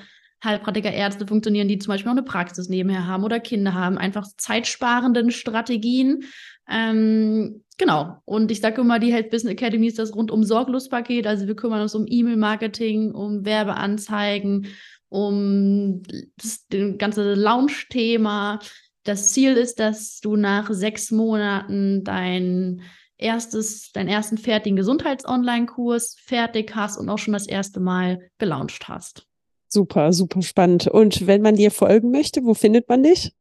Heilpraktiker, 0.44 0.92
Ärzte 0.92 1.26
funktionieren, 1.26 1.68
die 1.68 1.78
zum 1.78 1.92
Beispiel 1.92 2.10
noch 2.10 2.18
eine 2.18 2.24
Praxis 2.24 2.68
nebenher 2.68 3.06
haben 3.06 3.24
oder 3.24 3.40
Kinder 3.40 3.74
haben, 3.74 3.98
einfach 3.98 4.26
zeitsparenden 4.36 5.30
Strategien. 5.30 6.24
Ähm, 6.68 7.62
genau. 7.78 8.18
Und 8.24 8.50
ich 8.50 8.60
sage 8.60 8.80
immer, 8.80 8.98
die 8.98 9.12
Health 9.12 9.30
Business 9.30 9.52
Academy 9.52 9.86
ist 9.86 9.98
das 9.98 10.14
rundum 10.14 10.44
Sorglospaket. 10.44 11.26
Also 11.26 11.46
wir 11.46 11.56
kümmern 11.56 11.82
uns 11.82 11.94
um 11.94 12.06
E-Mail-Marketing, 12.08 13.12
um 13.12 13.44
Werbeanzeigen, 13.44 14.66
um 15.08 16.02
das, 16.36 16.66
das 16.68 16.98
ganze 16.98 17.34
Launch-Thema. 17.34 18.58
Das 19.04 19.32
Ziel 19.32 19.56
ist, 19.56 19.80
dass 19.80 20.20
du 20.20 20.36
nach 20.36 20.70
sechs 20.72 21.10
Monaten 21.10 22.04
dein 22.04 22.82
erstes, 23.16 23.92
deinen 23.92 24.08
ersten 24.08 24.38
fertigen 24.38 24.76
Gesundheits-Online-Kurs 24.76 26.16
fertig 26.18 26.74
hast 26.74 26.98
und 26.98 27.08
auch 27.08 27.18
schon 27.18 27.32
das 27.32 27.46
erste 27.46 27.80
Mal 27.80 28.30
gelauncht 28.38 28.88
hast. 28.88 29.26
Super, 29.74 30.12
super 30.12 30.42
spannend. 30.42 30.86
Und 30.86 31.26
wenn 31.26 31.40
man 31.40 31.56
dir 31.56 31.70
folgen 31.70 32.10
möchte, 32.10 32.44
wo 32.44 32.52
findet 32.52 32.90
man 32.90 33.02
dich? 33.02 33.32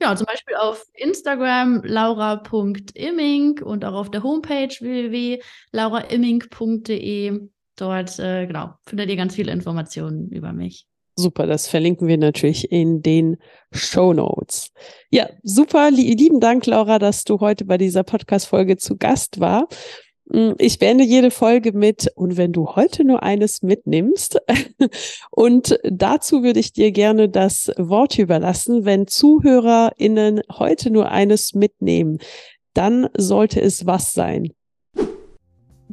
Ja, 0.00 0.14
zum 0.14 0.26
Beispiel 0.26 0.54
auf 0.54 0.86
Instagram 0.92 1.82
laura.imming 1.82 3.60
und 3.60 3.84
auch 3.84 3.94
auf 3.94 4.08
der 4.08 4.22
Homepage 4.22 4.68
www.lauraimming.de. 4.68 7.40
Dort, 7.74 8.18
äh, 8.20 8.46
genau, 8.46 8.74
findet 8.86 9.10
ihr 9.10 9.16
ganz 9.16 9.34
viele 9.34 9.50
Informationen 9.50 10.30
über 10.30 10.52
mich. 10.52 10.86
Super, 11.16 11.48
das 11.48 11.66
verlinken 11.66 12.06
wir 12.06 12.18
natürlich 12.18 12.70
in 12.70 13.02
den 13.02 13.38
Show 13.72 14.12
Notes. 14.12 14.70
Ja, 15.10 15.28
super, 15.42 15.90
lieben 15.90 16.38
Dank, 16.38 16.66
Laura, 16.66 17.00
dass 17.00 17.24
du 17.24 17.40
heute 17.40 17.64
bei 17.64 17.78
dieser 17.78 18.04
Podcast-Folge 18.04 18.76
zu 18.76 18.96
Gast 18.96 19.40
war. 19.40 19.66
Mm, 20.26 20.52
ich 20.58 20.78
beende 20.78 21.04
jede 21.04 21.30
Folge 21.30 21.72
mit, 21.72 22.10
und 22.14 22.36
wenn 22.36 22.52
du 22.52 22.74
heute 22.76 23.04
nur 23.04 23.22
eines 23.22 23.62
mitnimmst, 23.62 24.40
und 25.30 25.78
dazu 25.84 26.42
würde 26.42 26.60
ich 26.60 26.72
dir 26.72 26.92
gerne 26.92 27.28
das 27.28 27.70
Wort 27.76 28.18
überlassen, 28.18 28.84
wenn 28.84 29.06
ZuhörerInnen 29.06 30.42
heute 30.52 30.90
nur 30.90 31.10
eines 31.10 31.54
mitnehmen, 31.54 32.18
dann 32.72 33.08
sollte 33.16 33.60
es 33.60 33.86
was 33.86 34.12
sein? 34.12 34.52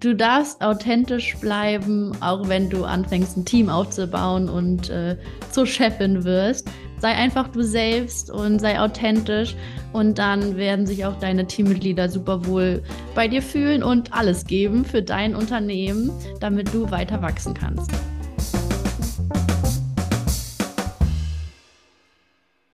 Du 0.02 0.16
darfst 0.16 0.64
authentisch 0.64 1.38
bleiben, 1.38 2.12
auch 2.22 2.50
wenn 2.50 2.72
du 2.72 2.86
anfängst, 2.86 3.38
ein 3.38 3.46
Team 3.46 3.70
aufzubauen 3.70 4.50
und 4.50 4.90
äh, 4.90 5.16
zur 5.52 5.68
Chefin 5.68 6.24
wirst. 6.24 6.68
Sei 6.98 7.10
einfach 7.10 7.50
du 7.50 7.62
selbst 7.64 8.32
und 8.32 8.58
sei 8.58 8.80
authentisch 8.80 9.56
und 9.94 10.18
dann 10.18 10.58
werden 10.58 10.88
sich 10.88 11.06
auch 11.06 11.20
deine 11.20 11.46
Teammitglieder 11.46 12.10
super 12.10 12.48
wohl 12.48 12.82
bei 13.14 13.28
dir 13.28 13.44
fühlen 13.44 13.84
und 13.84 14.12
alles 14.12 14.46
geben 14.46 14.86
für 14.86 15.04
dein 15.04 15.36
Unternehmen, 15.36 16.12
damit 16.40 16.74
du 16.74 16.90
weiter 16.90 17.22
wachsen 17.22 17.54
kannst. 17.54 17.92